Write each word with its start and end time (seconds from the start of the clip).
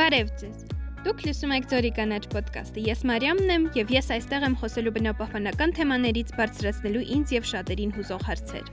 Բարև 0.00 0.28
ձեզ։ 0.40 0.60
Դուք 1.04 1.18
լսում 1.26 1.50
եք 1.52 1.66
Ձորի 1.68 1.88
կանաչ 1.92 2.20
ոդկասթը։ 2.32 2.84
Ես 2.86 3.02
Մարիամն 3.10 3.50
եմ 3.52 3.66
եւ 3.76 3.90
ես 3.92 4.06
այստեղ 4.16 4.46
եմ 4.46 4.54
խոսելու 4.62 4.92
բնապահպանական 4.94 5.74
թեմաներից 5.76 6.32
բարձրացնելու 6.38 7.02
ինձ 7.18 7.34
եւ 7.36 7.50
շատերին 7.50 7.92
հուզող 7.98 8.24
հարցեր։ 8.30 8.64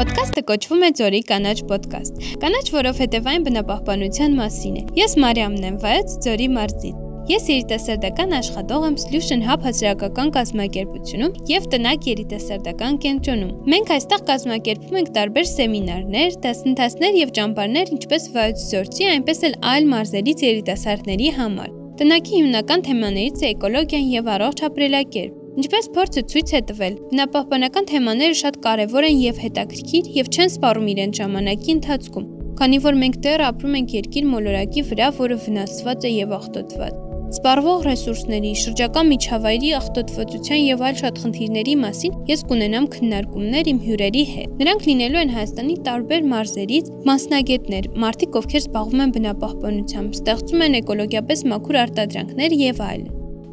Ոդկասթը 0.00 0.46
կոչվում 0.48 0.88
է 0.88 0.92
Ձորի 1.02 1.22
կանաչ 1.34 1.58
ոդկասթ։ 1.76 2.26
Կանաչ, 2.46 2.66
որովհետև 2.80 3.32
այն 3.36 3.48
բնապահպանության 3.52 4.40
մասին 4.40 4.80
է։ 4.80 4.88
Ես 5.04 5.20
Մարիամն 5.20 5.68
եմ, 5.68 5.80
վայց 5.84 6.20
Ձորի 6.24 6.52
մարզից։ 6.56 7.01
Ես 7.30 7.44
երիտասարդական 7.46 8.32
աշխատող 8.34 8.84
եմ 8.88 8.94
Solution 8.98 9.42
Hub 9.46 9.62
հասարակական 9.62 10.30
կազմակերպությունում 10.34 11.34
եւ 11.46 11.66
տնակ 11.70 12.06
երիտասարդական 12.10 12.96
կենտրոնում։ 13.04 13.52
Մենք 13.72 13.92
այստեղ 13.96 14.24
կազմակերպում 14.30 14.98
ենք 14.98 15.12
տարբեր 15.16 15.46
սեմինարներ, 15.52 16.34
դասընթացներ 16.42 17.18
եւ 17.20 17.30
ճամբարներ, 17.38 17.92
ինչպես 17.94 18.26
վայոց 18.34 18.64
զորցի, 18.72 19.06
այնպես 19.12 19.42
էլ 19.46 19.54
այլ 19.70 19.86
մարզերից 19.92 20.42
երիտասարդների 20.48 21.30
համար։ 21.38 21.70
Տնակի 22.02 22.34
հիմնական 22.42 22.84
թեմաներից 22.90 23.38
է 23.38 23.48
էկոլոգիան 23.52 24.10
եւ 24.16 24.32
առողջ 24.34 24.64
ապրելակերպ։ 24.66 25.38
Ինչպես 25.62 25.88
փորձը 25.94 26.22
ցույց 26.32 26.52
է 26.58 26.60
տվել, 26.72 26.94
բնապահպանական 27.12 27.88
թեմաները 27.92 28.38
շատ 28.40 28.58
կարևոր 28.66 29.08
են 29.12 29.22
եւ 29.22 29.42
հետաքրքիր 29.44 30.10
եւ 30.16 30.32
չեն 30.32 30.52
սպառում 30.56 30.90
իրեն 30.96 31.14
ժամանակի 31.20 31.76
ընթացքում, 31.76 32.28
քանի 32.62 32.82
որ 32.88 33.00
մենք 33.04 33.22
դեռ 33.28 33.46
ապրում 33.52 33.78
ենք 33.82 33.96
երկիր 34.00 34.28
մոլորակի 34.32 34.88
վրա, 34.90 35.14
որը 35.22 35.40
վնասված 35.46 36.08
է 36.08 36.16
եւ 36.16 36.38
աղտոտված։ 36.40 37.11
Սպառվող 37.32 37.84
ռեսուրսների, 37.86 38.48
շրջակա 38.60 39.02
միջավայրի 39.08 39.68
աղտոտվածության 39.78 40.58
եւ 40.62 40.82
այլ 40.84 40.96
շատ 41.00 41.20
խնդիրների 41.22 41.76
մասին 41.80 42.16
ես 42.28 42.42
կունենամ 42.50 42.88
քննարկումներ 42.92 43.70
իմ 43.72 43.78
հյուրերի 43.86 44.24
հետ։ 44.32 44.58
Նրանք 44.58 44.84
լինելու 44.90 45.20
են 45.22 45.32
Հայաստանի 45.32 45.76
տարբեր 45.86 46.26
մարզերից 46.32 46.90
մասնագետներ, 47.08 47.88
մարդիկ, 48.04 48.36
ովքեր 48.42 48.62
զբաղվում 48.66 49.02
են 49.06 49.14
բնապահպանությամբ, 49.16 50.18
ստեղծում 50.20 50.64
են 50.68 50.76
էկոլոգիապես 50.82 51.44
մաքուր 51.52 51.78
արտադրանքներ 51.82 52.56
եւ 52.60 52.84
այլն։ 52.92 53.08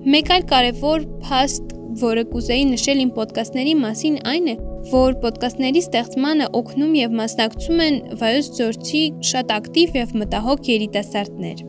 Մեկ 0.09 0.33
այլ 0.35 0.43
կարևոր 0.51 1.07
փաստ, 1.23 1.73
որը 2.03 2.23
կուզեի 2.35 2.65
նշել 2.75 2.99
իմ 3.03 3.13
ոդկասթների 3.15 3.73
մասին, 3.79 4.19
այն 4.33 4.51
է, 4.51 4.55
որ 4.91 5.17
ոդկասթների 5.23 5.81
ստեղծմանը 5.87 6.51
օգնում 6.59 6.93
եւ 6.99 7.17
մասնակցում 7.23 7.83
են 7.87 7.99
Վայոց 8.21 8.51
Ձորցի 8.59 9.03
շատ 9.31 9.55
ակտիվ 9.59 9.99
եւ 10.03 10.15
մտահոգ 10.23 10.71
երիտասարդներ։ 10.75 11.65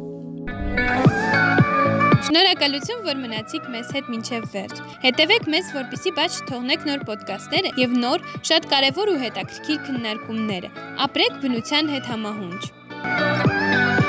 Շնորհակալություն, 2.21 2.99
որ 3.07 3.17
մնացիք 3.17 3.69
մեզ 3.73 3.93
հետ 3.97 4.09
մինչև 4.13 4.43
վերջ։ 4.53 4.81
Հետևեք 5.05 5.47
մեզ, 5.55 5.71
որպեսզի 5.77 6.13
բաց 6.19 6.37
չթողնեք 6.41 6.85
նոր 6.91 7.07
ոդկասթները 7.09 7.73
եւ 7.81 7.95
նոր, 8.03 8.27
շատ 8.51 8.69
կարեւոր 8.75 9.13
ու 9.15 9.17
հետաքրքիր 9.25 9.81
քննարկումները։ 9.89 10.75
Ապրեք 11.07 11.41
բնության 11.47 11.91
հետ 11.97 12.13
համահունչ։ 12.13 14.00